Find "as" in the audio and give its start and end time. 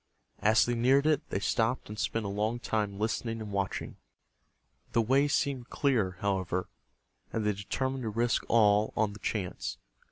0.39-0.65